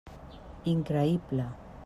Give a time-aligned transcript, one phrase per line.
[0.73, 1.47] Increïble.